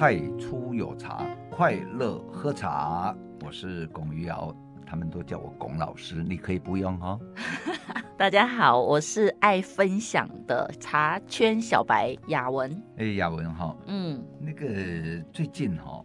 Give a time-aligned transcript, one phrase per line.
[0.00, 3.14] 太初有茶，快乐喝茶。
[3.44, 4.50] 我是龚于尧，
[4.86, 7.20] 他们都叫我龚老师，你可以不用哦。
[8.16, 12.82] 大家好，我是爱分享的茶圈小白雅文。
[12.96, 16.02] 哎，雅文哈，嗯，那个最近哈，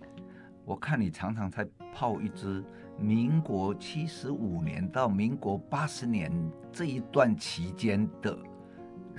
[0.65, 2.61] 我看你常常在泡一支
[2.99, 6.29] 民国七十五年到民国八十年
[6.69, 8.37] 这一段期间的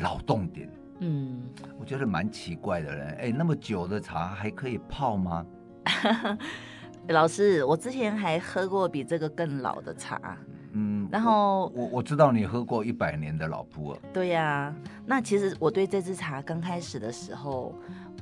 [0.01, 0.69] 老冻顶。
[1.01, 1.43] 嗯，
[1.79, 3.17] 我觉得蛮奇怪的嘞。
[3.21, 5.45] 哎，那么久的茶还可以泡吗？
[7.09, 10.37] 老师，我之前还喝过比这个更老的茶。
[10.73, 13.99] 嗯，然后我我知道你喝过一百年的老普洱。
[14.13, 17.75] 对呀、啊，那其实我对这支茶刚开始的时候，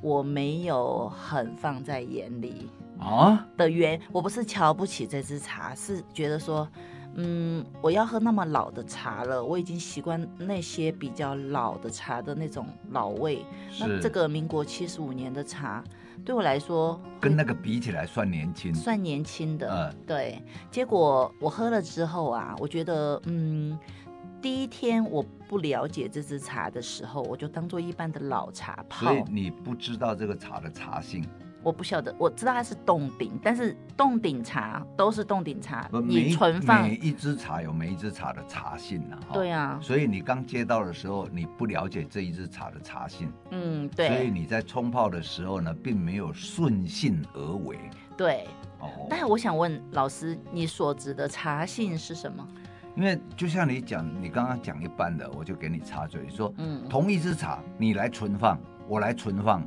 [0.03, 6.69] 我没有很放在眼里啊的原，我不是瞧不起这支茶，是觉得说。
[7.17, 13.45] 嗯，我要喝那么老的茶了，我已经习惯那些比较老的茶的那种老味。
[13.79, 15.83] 那这个民国七十五年的茶，
[16.25, 19.69] 对我来说跟那个比起来算年轻，算年轻的。
[19.71, 20.43] 嗯，对。
[20.71, 23.79] 结果我喝了之后啊，我觉得，嗯，
[24.43, 29.07] 第一天我不了解这支茶的时候，我就当做一般的老茶泡。
[29.07, 31.25] 所以你不知道这个茶的茶性。
[31.65, 39.19] 我不晓得，我知道它是洞顶，但是洞顶茶都是洞顶茶，你存放每一支茶有每一支茶的茶性啊。
[39.33, 47.79] 对啊，所以你刚接到的时候，你不了解这一支茶的茶性，嗯，对，所以你在冲泡的时候呢，并没有顺性而为。
[48.15, 48.47] 对，
[48.81, 52.47] 哦，但我想问老师，你所指的茶性是什么？
[52.95, 59.67] 因为就像你讲，你刚刚讲一半的，我就给你插嘴说，嗯，同一支茶，你来存放，我来存放。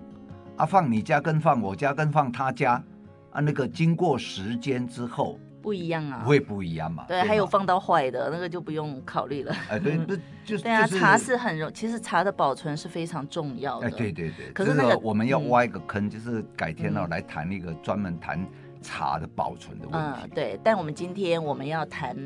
[0.58, 2.84] 啊，放你家跟放我家跟放他家，
[3.32, 7.06] 啊，那个经过时间之后不一样啊，会不一样嘛？
[7.08, 9.56] 对，还有放到坏的那个就不用考虑了。
[9.70, 13.88] 哎，对，不 就是对啊，茶是很容，其实茶的保存是非常重要的。
[13.88, 14.52] 哎，对对对。
[14.52, 18.44] 可是那个我们要挖一个坑，就是改天呢来谈一个专门谈
[18.82, 20.20] 茶的保存的问题。
[20.24, 20.60] 嗯，对。
[20.64, 22.18] 但我们今天我们要谈。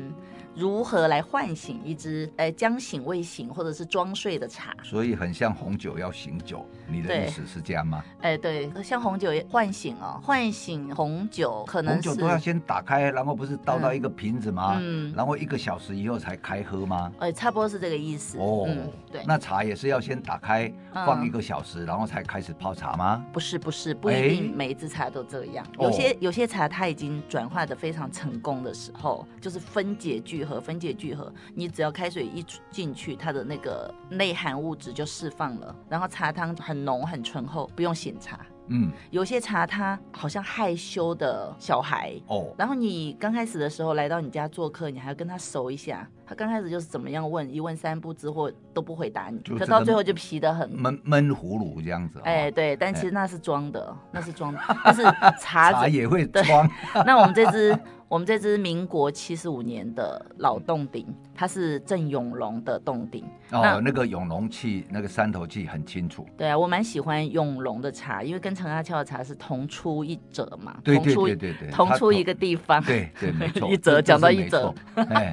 [0.54, 4.76] 如何来唤醒一只哎将醒未醒或者是装睡的茶？
[4.82, 8.04] 所以很像红酒要醒酒，你的意思是这样吗？
[8.20, 14.76] 哎，对，像红酒唤醒哦，唤醒红酒可能是红酒都要先打开，然后不是倒到一个瓶子吗？
[14.80, 17.10] 嗯，然后一个小时以后才开喝吗？
[17.18, 18.38] 哎，差不多是这个意思。
[18.38, 19.22] 哦，嗯，对。
[19.26, 23.24] 那茶也是要先打开放一个小时，然后才开始泡茶吗？
[23.32, 25.66] 不是，不是，不一定每一支茶都这样。
[25.78, 31.32] 有些有些茶它已经转化的非常成功的时候，就是分解聚合，分解聚合。
[31.54, 38.38] 你只要开水一进去，它的那个内含物质就释放了，然后茶汤很浓很醇厚，不用醒茶。
[38.68, 46.08] 嗯，有些茶它好像害羞的小孩哦，然后你刚开始的时候来到你家做客，你还要跟他熟一下。
[46.26, 52.20] 他刚开始就是怎么样问，一问三不知或都不回答你，可到最后就皮得很闷闷葫芦这样子。
[52.24, 55.02] 哎，对，但其实那是装的，那是装的，但是
[55.40, 56.68] 茶 茶也会装。
[57.06, 57.78] 那我们这支。
[58.12, 63.24] 我们这只民国七十五年的老洞顶，它是郑永龙的洞顶。
[63.50, 66.26] 哦，那，那个永龙器，那个山头器很清楚。
[66.36, 70.76] 对啊，我蛮喜欢永龙的茶，因为跟陈阿俏的茶是同出一辙嘛。
[70.84, 72.82] 对对对对对，同出一个地方。
[72.84, 73.66] 对对，没 错。
[73.66, 75.32] 一辙讲到一辙，哎，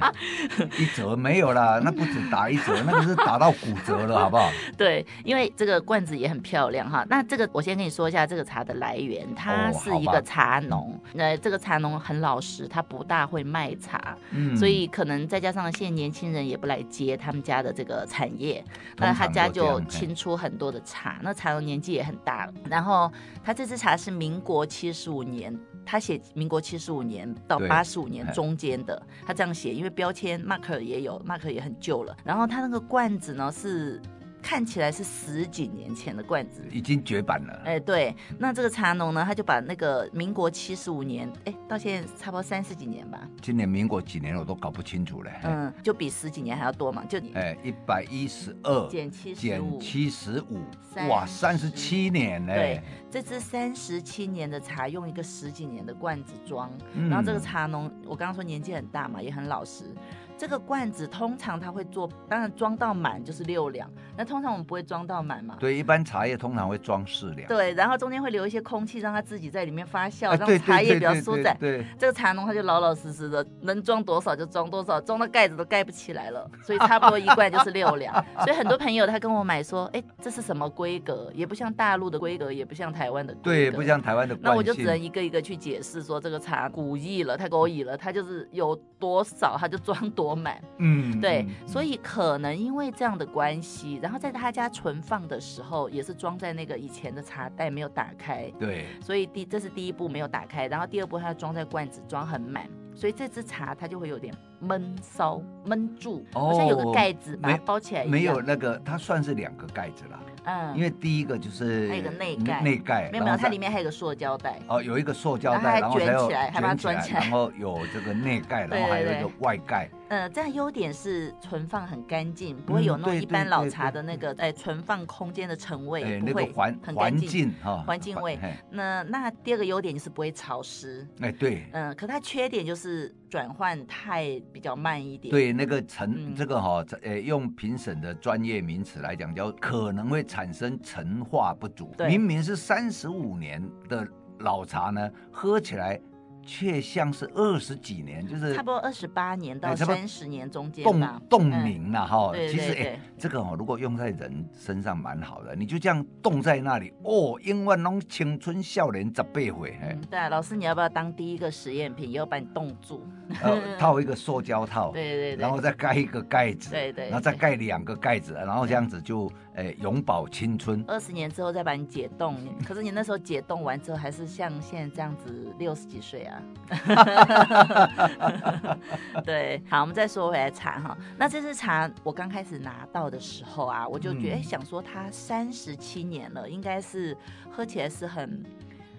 [0.78, 4.50] 一辙没有啦，那不止打一折，那个是打到骨折了，好不好？
[4.78, 7.04] 对，因为这个罐子也很漂亮哈。
[7.10, 10.98] 那这个我先跟你说一下这个茶的来源，它是一个茶农。
[11.14, 12.60] 那、哦、这个茶农很老实。
[12.70, 18.64] 他不大会卖茶，嗯，所以可能再加上现在年轻人也不来接他们家的这个产业，
[18.96, 21.18] 那他家就清出很多的茶。
[21.22, 23.10] 那茶农年纪也很大了，然后
[23.42, 32.16] 他这支茶是民国七十五年，他写民国七十五年到八十五年中间的，他这样写，因为标签 mark 也有，mark 也很旧了。
[32.22, 34.00] 然后他那个罐子呢是。
[34.42, 37.60] 看起来是十几年前的罐子，已经绝版了。
[37.62, 43.20] 哎，对，那这个茶农呢，他就把那个民国七十五年，哎，到现在差不多三十几年吧。
[43.42, 45.30] 今年民国几年我都搞不清楚了。
[45.42, 50.62] 嗯，就比十几年还要多嘛，就哎一百一十二减七十五，减七十五，
[51.10, 52.54] 哇，三十七年嘞。
[52.54, 59.94] 对，这支三十七年的茶用一个十几年的罐子装，嗯、然后这个茶农，我刚刚说年纪很大嘛，也很老实。
[60.40, 63.90] 这个罐子通常它会做，当然装到满就是六两。
[64.20, 65.56] 那通常我们不会装到满嘛？
[65.58, 67.48] 对，一般茶叶通常会装四两。
[67.48, 71.56] 对，然后中间会留一些空气，让它自己在里面发酵，让茶叶比较舒展。
[71.58, 78.12] 对，这个茶农他就老老实实的，能装多少就装多少，装到盖子都盖不起来了，所以差不多一罐就是六两。
[78.44, 81.32] 所以很多朋友他跟我买说，哎，这是什么规格？
[81.34, 83.50] 也不像大陆的规格，也不像台湾的规格。
[83.50, 84.36] 对，不像台湾的。
[84.42, 90.62] 那我就只能一个一个去解释说，这个茶古意了，太古意了，它就是有多少他就装多满。
[90.76, 91.18] 嗯。
[91.22, 98.50] 对，所以可能因为这样的关系，然然后在他家存放的时候，也是装在那个以前的茶袋，没有打开。
[98.58, 108.10] 对，所以第这是第一步没有打开，然后第二步它装在罐子，装很满，所以这支茶它就会有点闷烧闷住，好像有个盖子把它包起来没。
[108.10, 110.20] 没有那个，它算是两个盖子了。
[110.42, 114.58] 嗯，因为第一个就是还有个内盖，内盖没有没有，它里面还有个塑胶袋。
[114.66, 119.88] 哦，有一个塑胶袋，然后还有还把它卷起来，然后有这个内盖， 然后还有一个外盖。
[120.10, 128.38] 嗯，这样优点是存放很干净，不会有那种一般老茶的那个哎存放空间的陈味，不会环环境哈，环境味。
[128.70, 131.06] 那那第二个优点就是不会潮湿。
[131.20, 131.66] 哎，对。
[131.72, 135.30] 嗯，可它缺点就是转换太比较慢一点。
[135.30, 140.20] 对，那个陈这个哈，呃，用评审的专业名词来讲，叫可能会。
[140.30, 144.06] 产生陈化不足，对明明是三十五年的
[144.40, 146.00] 老茶呢，喝起来。
[146.50, 151.00] 却像是二十几年，就是差不多二十八年到三十年中间共。
[151.28, 159.78] 冻龄了哈，其实哎，这个哦，如果用在人身上蛮好的，你就这样冻在那里哦，永远拢青春少年十八岁。
[160.10, 163.06] 对啊，老师你要不要当第一个实验品，要把你冻住？
[163.78, 170.84] 套一个塑胶套，对对对，然后再盖一个盖子，对对，然后再盖两个盖子，然后这样子就诶永葆青春。
[170.86, 176.42] 二十年之后再把你解冻，可是你那时候解冻完之后，还是像现在这样子六十几岁啊。
[179.24, 180.96] 对，好，我们再说回来茶哈。
[181.18, 187.16] 那这支茶我刚开始拿到的时候啊，我就觉得、嗯、想说它三十七年了，应该是
[187.50, 188.44] 喝起来是很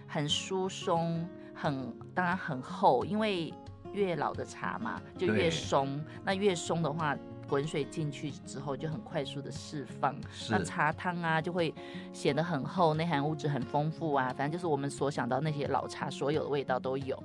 [0.08, 3.54] 很疏松，很当然很厚，因为
[3.94, 7.16] 越老的茶嘛就越松，那越松的话。
[7.52, 10.16] 滚水进去之后就很快速的释放，
[10.50, 11.74] 那茶汤啊就会
[12.14, 17.22] 显得很厚，内含物质很丰富啊，反正就是我们所想到那些老茶所有的味道都有。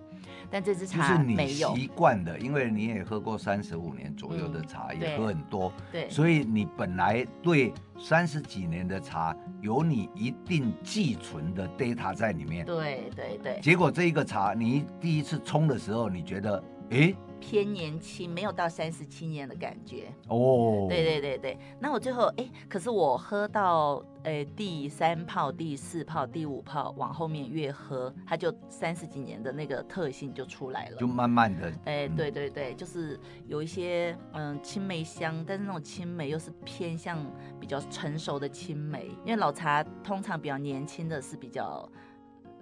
[0.51, 12.67] 但这支茶没有习惯的，因为你也喝过三十五年左右的茶，嗯、也喝很多，对，所以你本来对三十几年的茶有你一定寄存的 data 在里面。
[12.67, 13.61] 对对对。
[13.63, 17.15] 结果这一个茶，你第一次冲的时候，你觉得，哎？
[17.47, 20.87] 偏年轻，没有到三十七年的感觉哦。
[20.89, 31.73] 对对对对，那我最后哎，可是我喝到呃第三泡、第四泡、第五泡，往后面越喝，它就三十几年的那个特性就出来了，就慢慢的。
[31.85, 33.17] 哎，对对对，就是
[33.47, 37.25] 有一些嗯青梅香，但是那种青梅又是偏向
[37.61, 41.89] 比较成熟的青梅，因为老茶通常比较年轻的是比较。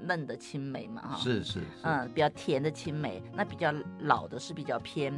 [0.01, 5.13] 嫩的青梅嘛，哈，是是，嗯，比较甜的青梅，那比较老的是比较偏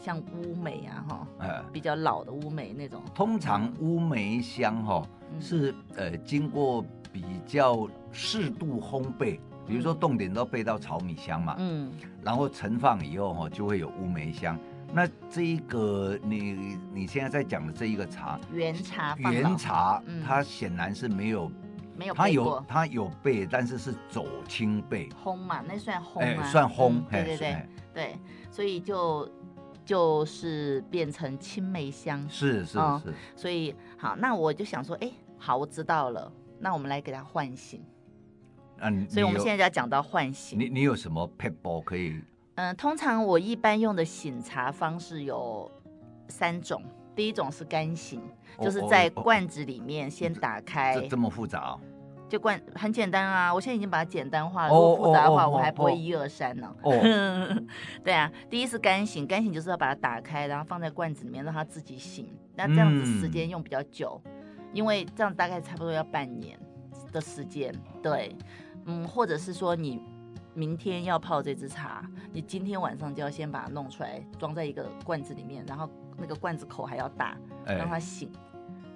[0.00, 3.00] 像乌梅啊，哈，呃，比较老的乌梅那种。
[3.14, 5.06] 通常乌梅香哈
[5.40, 11.92] 是呃经过比较适度烘焙，比如说冻点都焙到炒米香嘛，嗯，
[12.22, 14.58] 然后盛放以后哈就会有乌梅香。
[14.92, 21.50] 那这一个你你现在在讲的这一个茶，原茶原茶，它显然是没有。
[21.96, 28.18] 没有，他有他有背，但是是走青背，烘嘛，那算烘算烘，嗯、对对对对，
[28.50, 29.30] 所以就
[29.84, 37.80] 就是变成青梅香，是是是，嗯、所以好，那我就想说，哎，好，我知道了，那我们来给它唤醒，
[38.78, 42.20] 嗯、啊，所以我们现在就要讲到唤醒，你你有什么 p e b a l 可以？
[42.56, 45.70] 嗯，通常我一般用的醒茶方式有
[46.28, 46.82] 三种。
[47.14, 48.20] 第一种是干醒，
[48.60, 51.80] 就是在罐子里面先打开，这这么复杂啊？
[52.26, 54.74] 就罐很简单啊，我现在已经把它简单化了。
[54.74, 56.74] 如果复杂的话，我还不会一二三呢。
[56.82, 56.90] 哦，
[58.02, 62.26] 对啊，第一是干醒，干醒就是要把它打开，然后放在罐子里面让它自己醒。
[62.56, 64.20] 那这样子时间用比较久，
[64.72, 66.58] 因为这样大概差不多要半年
[67.12, 67.72] 的时间。
[68.02, 68.34] 对，
[68.86, 70.00] 嗯，或者是说你
[70.54, 75.88] 明天要泡这支茶，你今天晚上就要先把它弄出来，装在一个罐子里面，然后。
[76.18, 78.30] 那个罐子口还要大，让它醒。
[78.32, 78.40] 欸、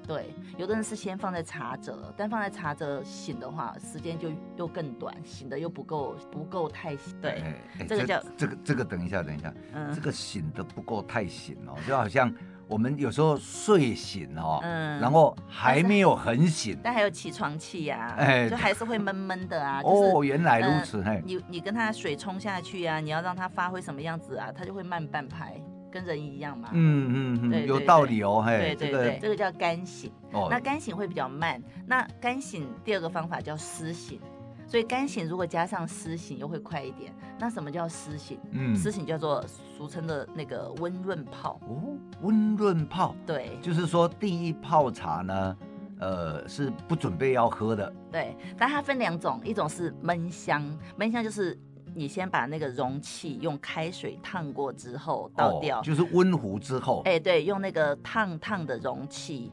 [0.07, 7.15] 对，有的人是先放在茶则，但放在茶则醒的话，时间就又更短，醒的又不够不够太醒。
[7.21, 12.35] 对，欸欸、这个叫这，这个这个等一下等一下，嗯、这个醒的不够太醒哦，就好像
[12.67, 19.83] 我们有时候睡醒哦，嗯，然后还没有很醒，但，但还有起床气呀、啊，哎、欸，就还是会闷闷的啊。
[19.83, 25.61] 就是、哦，原来如此，嗯、你你跟他水冲下去啊，你要让他发挥什么样子啊，他就会慢半拍。
[25.91, 34.21] 跟人一样嘛，嗯嗯嗯，对，有道理哦，嘿，对对对，这个叫干醒，哦，那干醒会比较慢，那干醒第二个方法叫湿醒，
[34.67, 37.13] 所以干醒如果加上湿醒又会快一点。
[37.41, 38.39] 那什么叫湿醒？
[38.51, 41.61] 嗯，湿醒叫做俗称的那个温润泡。
[41.69, 45.57] 哦，温润泡，对，就是说第一泡茶呢，
[46.01, 50.63] 呃，是不准备要喝的，对，但它分两种，一种是闷香，
[50.97, 51.59] 闷香就是。
[51.95, 57.03] 你先把那个容器用开水烫过之后倒掉，就是温壶之后。
[57.05, 59.53] 哎，对，用那个烫烫的容器，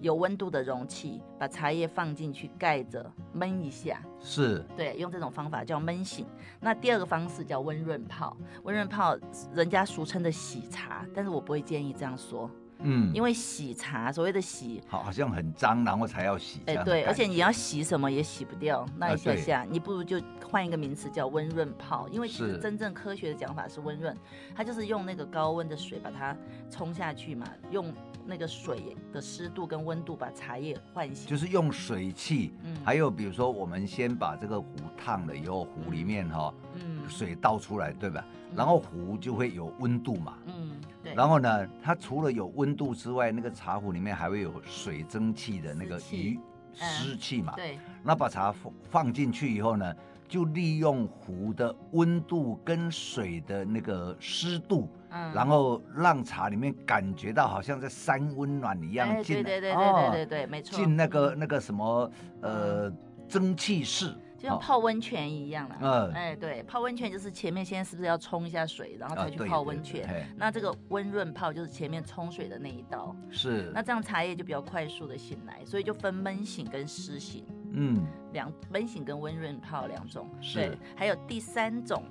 [0.00, 4.00] 有温度的容器，把茶叶放进去，盖着焖一下。
[4.20, 6.26] 是，对，用这种方法叫焖醒。
[6.60, 9.16] 那第二个方式叫温润泡，温润泡
[9.54, 12.50] 人家俗称的洗茶，但是我不会建议这样说。
[12.80, 16.60] 嗯，因为洗茶，所谓的洗，好，好像很脏，然后才要洗。
[16.66, 24.16] 哎，对，而且你要洗什么也洗不掉，那一下下，你不如就换一个名词叫温润泡，因为其实真正科学的讲法是温润，
[24.54, 26.36] 它就是用那个高温的水把它
[26.70, 27.92] 冲下去嘛，用
[28.26, 38.24] 那个水的湿度跟温度把茶叶唤醒，就是用水汽，嗯，还有比如说我们先把这个壶烫了以后，壶里面哈，嗯，水倒出来，对吧？
[38.54, 40.72] 然后壶就会有温度嘛，嗯。
[41.14, 46.38] 然后呢，它除了有温度之外，那个茶壶里面还会有水蒸气的那个余
[46.72, 47.54] 湿气嘛。
[47.56, 47.78] 对。
[48.02, 49.94] 那把茶放放进去以后呢，
[50.28, 59.42] 就利用壶的温度跟水的那个湿度，嗯，然后让茶里面感觉到好像在三温暖一样进。
[59.42, 60.76] 对对对对对对对，没错。
[60.76, 62.92] 进那个那个什么呃
[63.28, 64.14] 蒸汽室。
[64.36, 70.26] 就像泡温泉一样啦，嗯，哎，对，泡温泉就是前面先是不是要冲一下水，然后才去泡温泉？
[70.36, 73.70] 那这个温润泡就是前面冲水的那一道，是。
[73.72, 80.76] 那这样茶叶就比较快速的醒来，所以就分闷醒跟湿醒，嗯，两闷醒跟温润泡两种，是。
[80.94, 82.02] 还有第三种，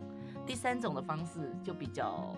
[0.46, 2.36] 第三种的方式就比较。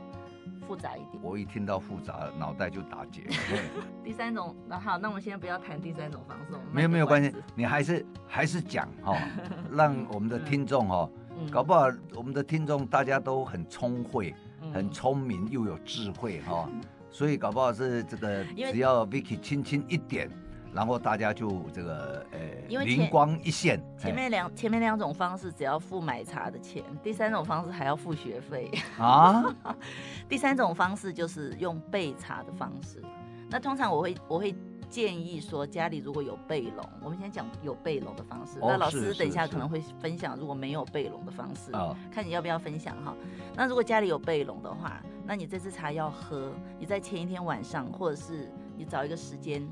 [0.67, 3.23] 复杂一点，我一听到复杂，脑袋就打结。
[4.03, 9.17] 第三种，那好，那我们现在不要谈第三种方式，没有没有关系，你还是还是讲哈、哦，
[9.71, 16.69] 让我们的听众哈、哦，嗯、搞不好我们的听众大家都很聪慧、嗯、很聪明又有智慧哈、哦，
[17.11, 20.29] 所以搞不好是这个只要 Vicky 轻轻一点。
[20.75, 23.81] 然后大家就这个呃，因为灵光一现。
[23.97, 29.55] 前面两前面两种方式只要付买茶的钱，第三种方式还要付学费啊。
[30.27, 33.01] 第三种方式就是用备茶的方式。
[33.49, 34.53] 那通常我会我会
[34.89, 38.59] 建议说，家里如果有备笼，我们先讲有备笼的方式。
[38.59, 43.15] 哦、那老师等一下可能会分享，如果没有备笼的方式，哦、看你要不要分享哈。
[43.55, 49.65] 那如果家里有备笼的话，那你这支茶要喝，你在前一天晚上，或者是你找一个时间。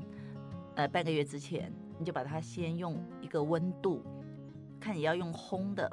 [0.76, 4.02] 呃，半个月之前，你就把它先用一个温度，
[4.80, 5.90] 看你要用烘的，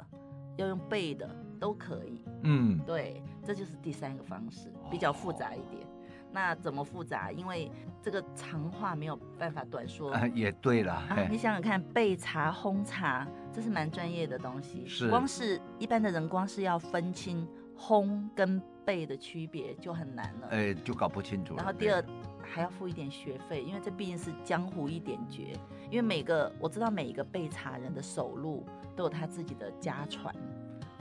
[0.56, 1.28] 要用焙的
[1.60, 2.20] 都可以。
[2.42, 5.82] 嗯，对，这就是第三个方式，比较复杂一点。
[5.82, 5.88] 哦、
[6.32, 7.30] 那怎么复杂？
[7.30, 7.70] 因为
[8.00, 10.12] 这个长话没有办法短说。
[10.12, 14.84] 啊、也对了，啊、你想想看，焙茶、烘茶，这是蛮专业的东西。
[14.84, 17.46] 是，光是一般的人，光是要分清
[17.78, 20.48] 烘跟焙的区别就很难了。
[20.50, 21.58] 哎，就搞不清楚了。
[21.58, 22.04] 然后第二。
[22.52, 25.54] 还要付一点学费，因为这毕竟是江湖一点绝。
[25.90, 30.34] 因为每个我知道每一个被查人的手路都有他自己的家传，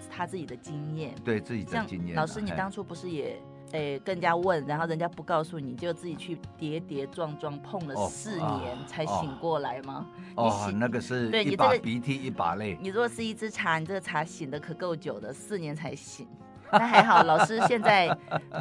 [0.10, 2.16] 他自己的经验，对自己的经验。
[2.16, 3.38] 老师，你当初不是也
[3.72, 10.08] 诶更加问，然后人家不告诉你，就自己去跌跌撞撞碰了四年才醒过来吗？
[10.38, 12.78] 哦，那个是对一把鼻涕一把泪。
[12.82, 16.26] 你如果是一支茶，你这个茶醒的可够久的，四年才醒。
[16.74, 18.08] 那还好，老师现在，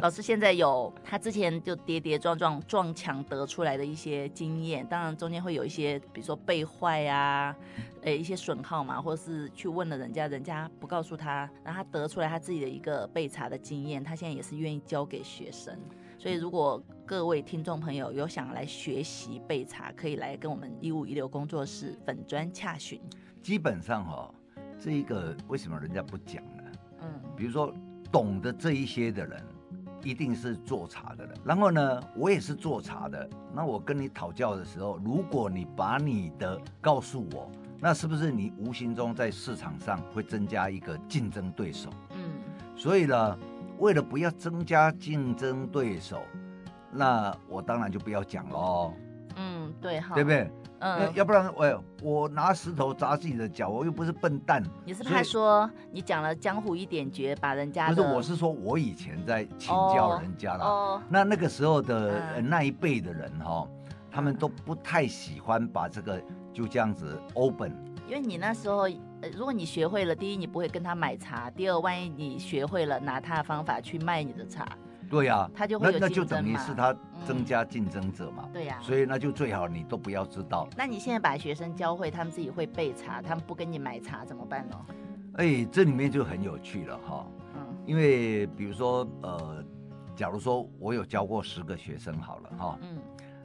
[0.01, 7.55] 老师现在有他之前就跌跌撞撞撞墙得出来的一些经验，当然中间会有一些，比如说背坏啊，
[8.01, 15.73] 诶一些损耗嘛，或者是去问了人家，人家不告诉他，然后他得出来他自己的一个备茶的经验，他现在也是愿意教给学生。
[16.19, 23.01] 所以如果各位听众朋友有想来学习备茶，可以来跟我们一五一流工作室粉专洽询。
[23.41, 24.35] 基本上哈、哦，
[24.77, 26.63] 这一个为什么人家不讲呢？
[27.03, 27.73] 嗯，比如说。
[28.11, 29.43] 懂得这一些的人，
[30.03, 31.35] 一定是做茶的人。
[31.45, 33.29] 然后呢，我也是做茶的。
[33.53, 37.49] 那我跟你讨教的时候，如果你把你的告诉我，
[37.79, 41.89] 那是不是你无形中在市场上会增加一个竞争对手？
[42.11, 42.19] 嗯。
[42.75, 43.37] 所以呢，
[43.79, 46.21] 为了不要增加竞争对手，
[46.91, 48.93] 那我当然就不要讲喽。
[49.35, 50.51] 嗯，对，对不对？
[50.81, 54.63] 嗯，要不然我我拿石头砸自己的脚，我又不是笨蛋。
[54.83, 60.65] 你是怕说你讲了江湖一点绝，把人家不是，我是说我以前在请教人家了。
[60.65, 63.67] 哦，那那个时候的那一辈的人哈，
[64.09, 66.19] 他们都不太喜欢把这个
[66.51, 67.71] 就这样子 open。
[68.07, 68.87] 因为你那时候，
[69.37, 74.67] 如果你学会了，第一你不会跟他买茶，第二万一你学会了拿他的方法去卖你的茶。
[75.11, 76.95] 对呀、啊，他就会有那那就等于是他
[77.27, 78.45] 增加竞争者嘛。
[78.45, 80.69] 嗯、对呀、啊，所以那就最好你都不要知道。
[80.77, 84.85] 那你现在把学生教会，他们自己会备茶，他们不跟你买茶怎么办呢？
[85.33, 87.27] 哎，这里面就很有趣了哈。
[87.55, 89.61] 嗯，因为比如说呃，
[90.15, 92.97] 假如说我有教过十个学生好了哈，嗯，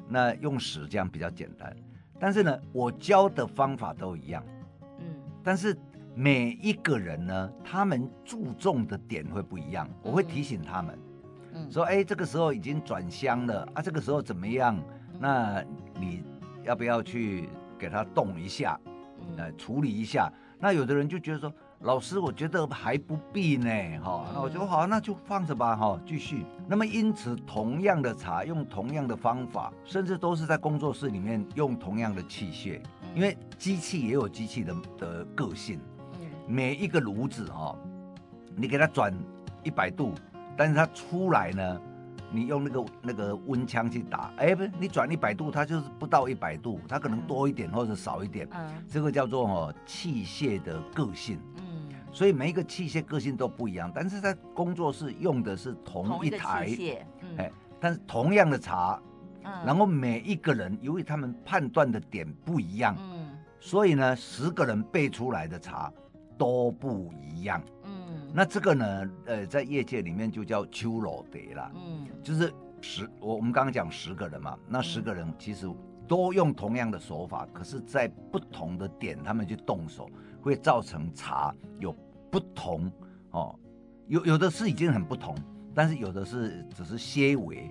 [0.08, 1.76] 那用十这样比较简单，
[2.20, 4.40] 但是呢，我教的方法都一样，
[5.00, 5.06] 嗯，
[5.42, 5.76] 但是
[6.14, 10.94] 每一个人呢，他们注重的点会不一样，我会提醒他们。
[10.94, 11.02] 嗯
[11.70, 14.78] 说哎，这个时候已经转香了啊，这个时候怎么样？
[15.18, 15.62] 那
[15.98, 16.22] 你
[16.64, 17.48] 要不要去
[17.78, 18.78] 给它动一下，
[19.36, 20.32] 呃，处理一下。
[20.58, 23.68] 那有的人就觉得说，老师，我觉得还不必呢，
[24.02, 26.46] 哈，那我就好，那就放着吧，哈，继续。
[26.66, 32.80] 那么因此，同样的茶，用同样的方法，甚至都是在工作室里面用同样的器械，
[33.14, 35.78] 因为机器也有机器的的个性。
[36.46, 37.76] 每一个炉子哈，
[38.54, 39.12] 你给它转
[39.62, 40.14] 一百度，
[40.56, 41.80] 但是它出来呢，
[42.30, 48.48] 你用那个那个温枪去打，哎，不是，你转一百度，它就是不到一百度，它可能多一点或者少一点。
[48.52, 51.38] 嗯，这个叫做哦器械的个性。
[51.56, 56.68] 嗯，所以每一个器械个性都不一样，但是在工作室用的是同一台
[57.36, 59.00] 哎，但是同样的茶，
[59.44, 63.28] 嗯，然后每一个人由于他们判断的点不一样，嗯，
[63.60, 65.92] 所以呢，十个人背出来的茶。
[66.38, 67.75] 都不一样，嗯，
[68.36, 72.52] 那这个呢，呃，在业界里面就叫秋老碟啦，嗯，就是
[72.82, 75.66] 十，我我们刚刚讲十个人嘛，那十个人其实
[76.06, 80.06] 都用同样的手法，可是，在不同的点他们去动手，
[80.42, 81.96] 会造成茶有
[82.30, 82.92] 不同
[83.30, 83.58] 哦，
[84.06, 85.34] 有有的是已经很不同，
[85.74, 87.70] 但是有的是只是些微。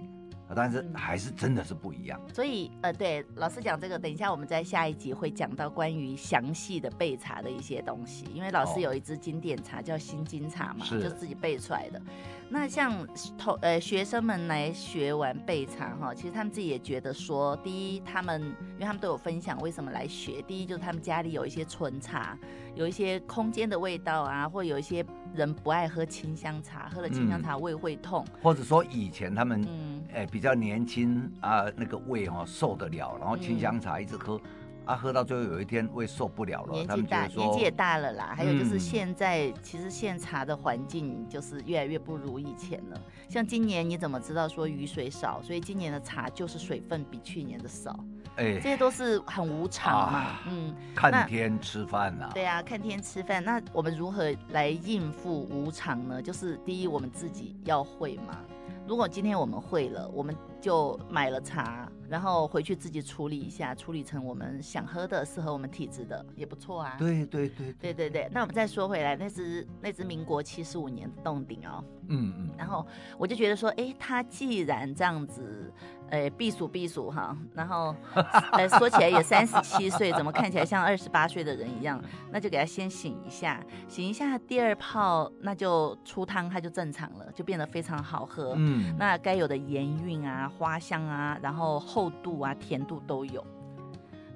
[0.53, 11.01] 但是还是真的是不一样，所以呃，对老师讲这个，等一下我们在下一集会讲到关于详细的备茶的一些东西，因为老师有一支经典茶叫新金茶嘛，是。
[11.01, 12.01] 就自己备出来的。
[12.47, 13.05] 那像
[13.37, 22.37] 同呃学生们来学完备茶哈，其实他们自己也觉得说，第一他们因为他们都有分享为什么来学，第一就是他们家里有一些纯茶，
[22.75, 30.03] 有一些空间的味道啊，或有一些人不爱喝清香茶，喝了清香茶胃会痛，嗯、或者说以前他们嗯。
[30.13, 34.37] 哎比较年轻啊那个胃哈受得了，然后清香茶一直喝。
[34.37, 34.41] 嗯
[34.85, 38.33] 啊，喝到最后有一天胃受不了了，年纪大，年纪也大了啦。
[38.35, 43.01] 还有就是现在，嗯、其实现茶的环境就是越来越不如以前了。
[43.27, 45.41] 像今年你怎么知道说雨水少？
[45.41, 47.97] 所以今年的茶就是水分比去年的少。
[48.35, 50.19] 哎，这些都是很无常嘛。
[50.19, 52.31] 啊、嗯，看天吃饭呐、啊。
[52.33, 53.43] 对啊，看天吃饭。
[53.43, 56.21] 那我们如何来应付无常呢？
[56.21, 58.39] 就是第一，我们自己要会嘛。
[58.87, 61.87] 如果今天我们会了，我们就买了茶。
[62.07, 66.95] 然后回去自己处理一下，处理成我们想喝的、适合我们体质的也不错啊。
[66.99, 68.29] 对对对对对对。
[68.31, 71.83] 那我们再说回来，那只那只民国七十五年的洞顶哦。
[72.07, 72.49] 嗯嗯。
[72.55, 72.85] 然后
[73.17, 75.73] 我就觉得说，哎，它既然这样子，
[76.11, 77.95] 哎，避暑避暑哈，然后
[78.53, 81.99] 呃说起来也三十七岁，怎么看起来像二十八岁的人一样？
[82.31, 88.53] 那就给他先醒一下，醒一下，第二泡那就出汤，它就正常了，就变得非常好喝。
[88.57, 88.95] 嗯。
[88.99, 91.65] 那该有的盐韵啊、花香啊，然后。
[91.79, 93.45] 厚度啊，甜度都有，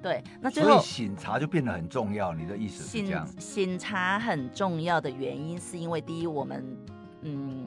[0.02, 2.32] 对，那最后所以醒茶就变得很重要。
[2.32, 3.26] 你的意思是这样？
[3.26, 6.76] 醒醒茶很重要的原因是因为第一，我们
[7.22, 7.66] 嗯，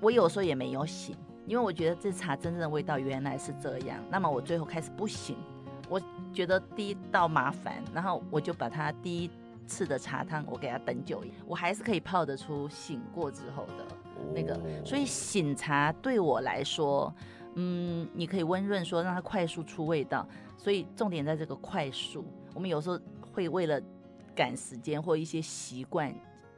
[0.00, 1.16] 我有时候也没有醒，
[1.46, 3.98] 因为我觉得这茶真正的味道原来是这样。
[4.10, 5.36] 那么我最后开始不醒，
[5.88, 6.00] 我
[6.32, 9.30] 觉得第一道麻烦，然后我就把它第一
[9.66, 13.86] 次的茶汤我给它等久我还是可以泡得出醒过之后的
[14.34, 14.54] 那个。
[14.54, 17.12] 哦、所以醒茶对我来说。
[17.54, 22.24] 嗯，你可以温润说让它快速出味道，所以重点在这个快速。
[22.54, 22.98] 我们有时候
[23.32, 23.80] 会为了
[24.34, 26.14] 赶时间或一些习惯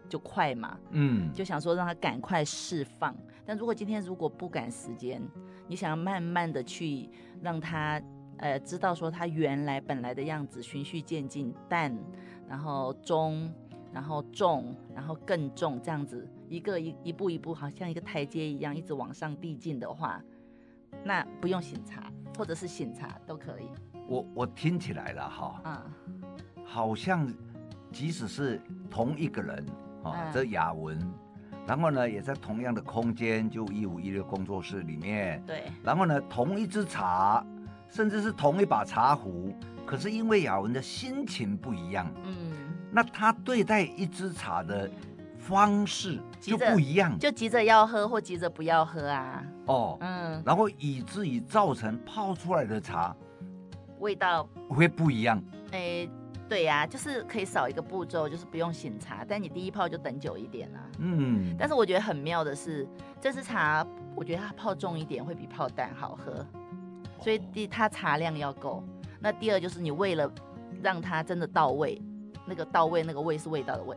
[0.08, 3.16] 就快嘛，嗯，就想说让它赶快释放。
[3.44, 5.20] 但如果今天如果不赶时间，
[5.66, 7.08] 你想要慢慢的去
[7.40, 8.00] 让它
[8.36, 11.96] 呃知道说它原来本来的样子，循序渐进，淡，
[12.48, 13.52] 然后中，
[13.92, 20.22] 然后重，然后更重，这样子一个一一步一步，好像一个台阶一样，一直往上递进的话。
[21.04, 23.68] 那不用醒茶，或者是醒茶都可以。
[24.08, 26.24] 我我听起来了哈，嗯，
[26.64, 27.32] 好像
[27.90, 29.66] 即使是同一个人
[30.32, 30.98] 这雅文，
[31.66, 37.44] 然后呢也在同样的空间，就一五一六工作室里面，对，然后呢同一支茶，
[37.88, 39.54] 甚至是同一把茶壶，
[39.86, 42.52] 可是因为雅文的心情不一样，嗯，
[42.90, 44.90] 那他对待一支茶的。
[45.42, 49.44] 方式就不一样，就急着要喝或急着不要喝啊。
[49.66, 53.14] 哦，嗯，然后以至于造成泡出来的茶
[53.98, 55.42] 味道会不一样。
[55.72, 56.08] 哎，
[56.48, 60.78] 对呀、啊，就是可以少一个步骤，就是不用醒茶，但你第一泡就等久一点啊。
[60.98, 62.86] 嗯，但是我觉得很妙的是，
[63.20, 66.46] 这支茶我觉得它泡重一点会比泡淡好喝，
[67.20, 68.84] 所以第它茶量要够。
[69.18, 70.30] 那第二就是你为了
[70.80, 72.00] 让它真的到位，
[72.46, 73.96] 那个到位那个味是味道的味。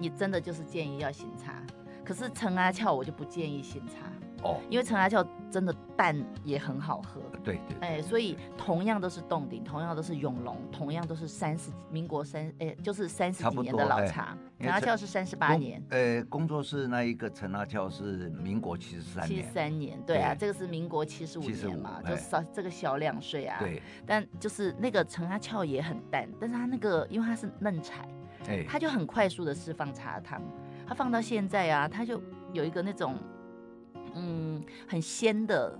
[0.00, 1.62] 你真的就是建议要醒茶，
[2.02, 4.10] 可是陈阿俏我就不建议醒茶。
[4.42, 7.20] 哦，因为陈阿俏真的淡也很好喝。
[7.44, 7.86] 对对，对。
[7.86, 14.34] 哎，所以同样都是洞顶，同样都是永隆，同样都是三十民国三哎，就是三十几年的老茶。
[14.58, 15.82] 陈阿俏是三十八年。
[15.90, 19.44] 呃，工作室那一个陈阿俏是民国七十三年。
[19.44, 23.58] 七三年，对啊，这个是民国七十五年嘛，就少这个小两岁啊。
[23.58, 23.82] 对。
[24.06, 28.08] 但就是那个陈阿俏也很淡，但是他那个因为他是嫩柴，
[28.48, 30.40] 哎，他就很快速的释放茶汤，
[30.86, 32.20] 他放到现在啊，他就
[32.52, 33.16] 有一个那种。
[34.12, 35.78] 嗯，很鲜的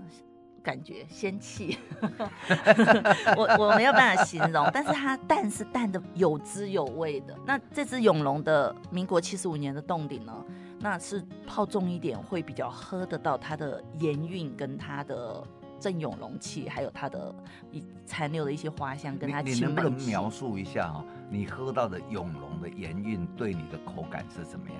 [0.63, 1.77] 感觉，仙气。
[3.35, 7.37] 我我没有办法形容，但是它淡是淡的有滋有味的。
[7.45, 10.33] 那这只永隆的民国七十五年的冻顶呢，
[10.79, 15.43] 那是泡重一点会比较喝得到它的盐韵跟它的
[15.77, 17.35] 正永隆气，还有它的
[17.69, 19.41] 一残留的一些花香跟它。
[19.41, 24.77] 你能不能描述一下哈，你喝到的永隆的盐韵对你的口感是怎么样？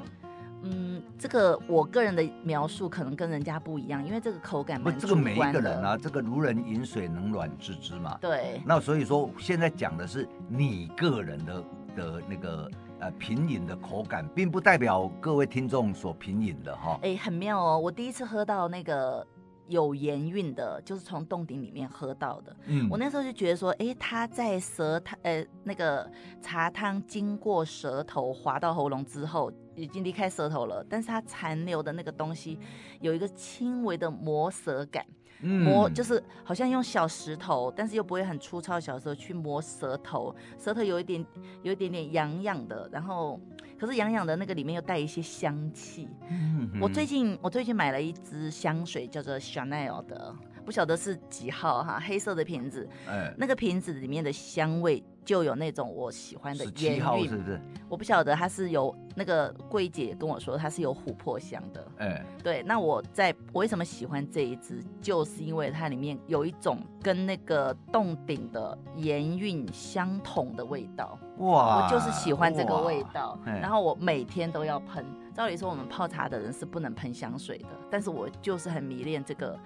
[0.63, 5.23] 嗯，这个我个人的描述可能跟人家不一样，因为这个口感蛮主观的。
[5.23, 8.15] 这个每一个人啊，这个如人饮水，冷暖自知嘛。
[8.21, 8.61] 对。
[8.63, 11.63] 那所以说，现在讲的是你个人的
[11.95, 16.99] 的那个呃品饮的口感，并不代表各位听众所品饮的哈。
[17.01, 17.79] 哎，很妙哦！
[17.79, 19.25] 我第一次喝到那个。
[19.71, 22.55] 有盐韵的，就是从洞顶里面喝到的。
[22.65, 26.07] 嗯，我那时候就觉得说，哎，它在舌苔，呃，那个
[26.41, 32.60] 茶汤经过舌头滑到喉咙之后，已经离开舌头了，但是它残留的那个东西
[32.99, 35.05] 有一个轻微的磨舌感。
[35.41, 41.25] 磨就是好像用小石头，但是又不会很粗糙，小石头去磨舌头，舌头有一点
[41.63, 43.39] 有一点点痒痒的，然后
[43.80, 46.08] 可是痒痒的那个里面又带一些香气。
[46.30, 50.36] 嗯，我最近我最近买了一支香水，叫做 Chanel 的。
[50.65, 57.62] 不晓得是几号哈，黑色的瓶子，哎、那个瓶子里面的香味就有那种我喜欢的盐韵，是不是？
[57.89, 62.63] 我不晓得它是有那个柜姐跟我说它是有琥珀香的，哎、对。
[62.63, 71.84] 那我在我为什么喜欢这一支，就是因为它里面有一种跟那个洞顶的盐韵相同的味道，哇！
[71.84, 75.06] 我就是喜欢这个味道，欸、然后我每天都要喷。
[75.34, 79.58] 照理说我们泡茶的人是不能喷香水的，但是我就是很迷恋这个。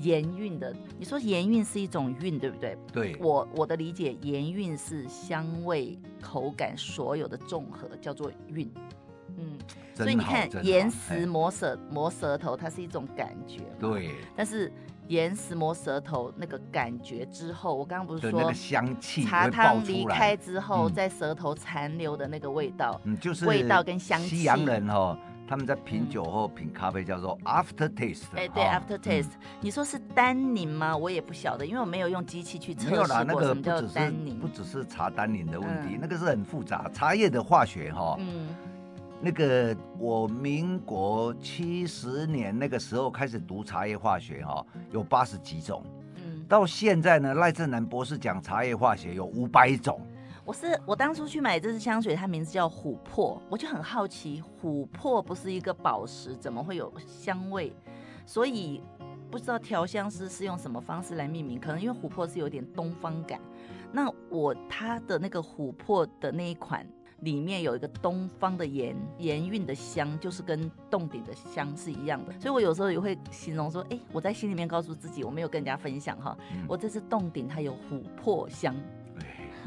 [0.00, 2.78] 盐韵的，你说盐韵是一种韵，对不对？
[2.92, 8.70] 对，我我的理解，盐韵是香味、口感所有的综合，叫做韵。
[9.36, 9.58] 嗯，
[9.94, 13.60] 所以你看，岩石磨舌磨舌头，它是一种感觉。
[13.78, 14.10] 对。
[14.34, 14.72] 但是
[15.06, 24.36] 岩石磨舌头那个感觉之后，我刚刚不是说香气茶汤离开之后，在舌头残留的那个味道，嗯，就是味道跟香气。
[24.36, 25.16] 西洋人哦。
[25.48, 29.30] 他们在品酒或品咖啡叫做 after taste，哎，对，after taste。
[29.62, 30.94] 你说是单宁吗？
[30.94, 34.38] 我也不晓得，因为我没有用机器去测试过什么叫单宁。
[34.38, 36.88] 不只是茶单宁的问题，那个是很复杂。
[36.92, 38.48] 茶叶的化学哈，嗯，
[39.22, 45.82] 那个我民国七十年那个时候开始读茶叶化学哈，有八十几种，
[46.16, 49.98] 嗯，到现在呢，赖正南博士讲茶叶化学有五百种。
[50.48, 57.70] 我是我当初去买这支香水，它名字叫琥珀，我就很好奇，琥珀不是一个宝石，怎么会有香味？
[58.24, 58.80] 所以
[59.30, 63.38] 不知道调香师是用什么方式来命名，可能因为琥珀是有点东方感。
[63.92, 66.86] 那我它的那个琥珀的那一款
[67.20, 72.32] 里面有一个东方的盐盐韵的香，就是跟洞顶的香是一样的。
[72.40, 78.74] 所以我有时候也会形容说，哎，我在心里面告诉自己，我没有跟人家分享哈，嗯、我这支洞顶它有琥珀香。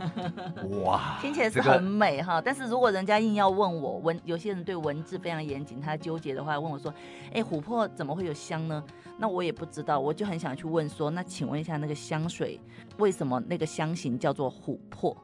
[0.84, 6.94] 哇，听起来是很美哈，这个、但是如果人家硬要问我文，有些人对文字非常严谨，他纠结的话问我说，
[7.34, 8.84] 哎，琥珀怎么会有香呢？
[9.18, 12.60] 那我也不知道，我就很想去问说，那请问一下那个香水
[12.98, 15.16] 为什么那个香型叫做琥珀？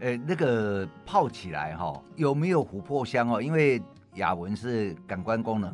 [0.00, 3.40] 哎，那个泡起来哈有没有琥珀香哦？
[3.40, 3.82] 因为
[4.14, 5.72] 雅文是感官功能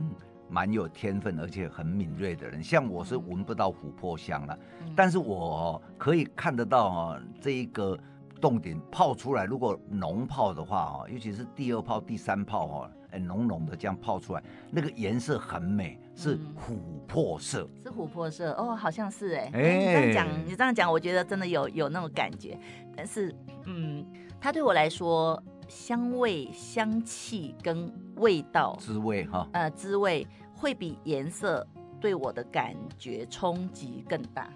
[0.49, 7.99] 蛮有天分，而且很敏锐的人，像我是闻不到琥珀香了，嗯、但是我可以看得到哦，这一个。
[8.43, 16.77] 冻顶泡出来，如果浓泡的话哦，尤其是第二泡、第三泡哦，哎，浓浓的这样泡出来，那个颜色很美，是琥
[17.07, 18.51] 珀色，是琥珀色。
[18.55, 22.59] 哦，好像是哎，欸、你这样讲，你这样讲，我觉得真的有有那种感觉。
[22.97, 23.33] 但是，
[23.67, 24.05] 嗯，
[24.41, 31.65] 它对我来说，香味、香气跟味道、滋味哈，呃，滋味会比颜色
[32.01, 34.51] 对我的感觉冲击更大。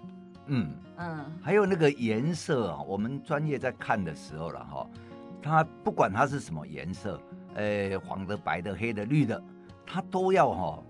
[0.47, 0.73] 嗯。
[0.99, 4.89] 嗯，还有那个颜色啊，我们专业在看的时候了哈，
[5.43, 7.21] 它不管它是什么颜色，
[7.53, 9.39] 呃，黄的、白的、黑的、绿的，
[9.85, 10.83] 它都要哈，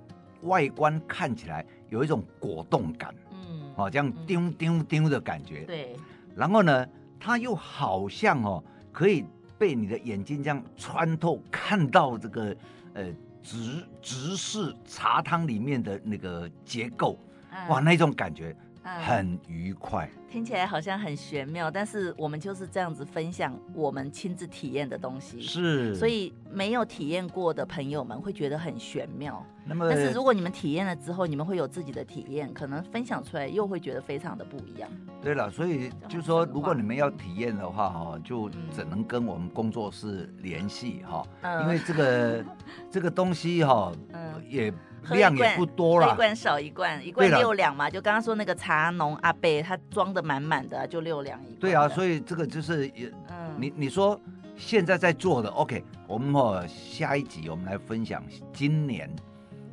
[0.44, 5.94] 外观看起来有一种果冻感，嗯，哦，这样丢丢丢的感觉，对。
[6.34, 6.88] 然后呢，
[7.20, 9.26] 它又好像哦，可以
[9.58, 12.56] 被你的眼睛这样穿透，看到这个
[12.94, 13.12] 呃
[13.44, 17.20] 直直视茶汤里面的那个结构，
[17.52, 18.56] 嗯、哇，那种感觉
[19.04, 20.10] 很愉快。
[20.30, 29.42] 听起来好像很玄妙，但是我们就是这样子分享我们亲自体验的东西，是，所以没有体验过的朋友们会觉得很玄妙。
[29.66, 34.90] 那么，但是如果你们体验了之后，你们会有自己的体验，可能分享出来又会觉得非常的不一样。
[35.22, 42.46] 对了，所以就是说，如果你们要体验的话，哈，就只能跟我们工作室联系哈，嗯、因为这个
[42.92, 44.74] 这个东西哈，嗯，也。
[45.10, 47.90] 量也不多了，一罐少一罐，一罐六两嘛。
[47.90, 51.60] 就刚刚说那个茶农阿伯，他装的满满的，就六两一罐。
[51.60, 54.20] 对啊，所以这个就是也，嗯，你你说
[54.56, 59.10] 现在在做的，OK，我们哦下一集我们来分享今年，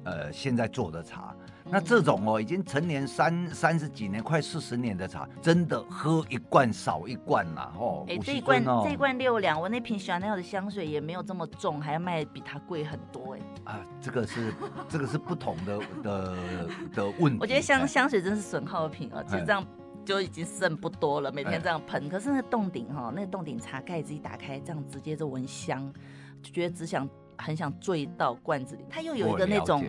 [0.04, 1.34] 呃，现在做的茶。
[1.66, 8.04] 那这种哦，已经成年三三十几年，快四十年的茶，真的喝一罐少一罐啦，哦。
[8.06, 13.72] 哎、欸，这一罐这一罐六两，我那瓶 Chanel 的香水也没有这么重，还要卖比它贵很多哎。
[13.72, 14.52] 啊，这个是
[14.88, 16.36] 这个是不同的的
[16.92, 17.38] 的问题。
[17.40, 19.64] 我觉得香香水真是损耗品哦，其实这样
[20.04, 22.08] 就已经剩不多了，每天这样喷。
[22.08, 25.92] 可是那个洞顶哈，那个洞顶茶盖子一打开，这样直接就闻香，
[26.42, 27.08] 就觉得只想。
[27.36, 29.84] 很想醉到罐子里，它又有一个那种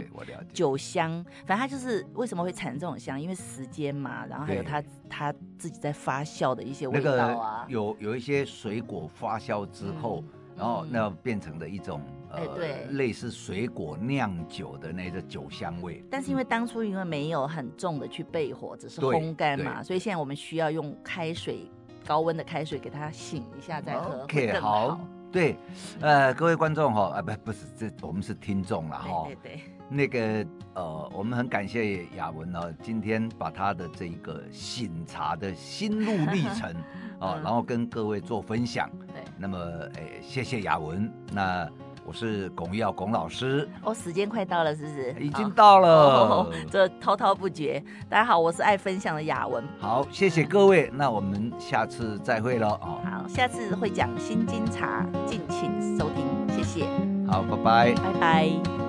[0.53, 16.03] 酒香，反正它就是为什么会产生这种香，因为时间嘛，然后还有它它自己在发酵的一些味道啊，那个、有有一些水果发酵之后，嗯、然后那变成的一种、嗯、呃对类似水果酿酒的那个酒香味。
[16.09, 21.69] 但是因为当初因为没有很重的去焙火，只是烘干嘛，所以现在我们需要用开水
[22.05, 24.89] 高温的开水给它醒一下再喝更好。
[24.89, 24.99] 好
[25.35, 25.57] 对，
[25.99, 29.25] 呃，各位观众哈，啊不不是，这我们是听众了哈。
[29.25, 29.61] 对对对。
[29.89, 36.73] 那个呃，我们很感谢雅文呢，今天把他的这一个醒茶的心路历程
[37.19, 38.89] 啊，然后跟各位做分享。
[39.13, 39.21] 对。
[39.37, 39.57] 那么，
[39.97, 41.11] 哎，谢谢雅文。
[41.33, 41.69] 那。
[42.05, 45.15] 我是龚于尧龚老师，哦，时间快到了，是不是？
[45.19, 47.83] 已经到了，哦、 这滔滔不绝。
[48.07, 49.63] 大家好，我是爱分享的雅文。
[49.79, 53.01] 好，谢谢各位，那我们下次再会喽哦。
[53.03, 56.85] 好，下次会讲新金茶，敬请收听，谢谢。
[57.27, 58.84] 好，拜拜，拜拜。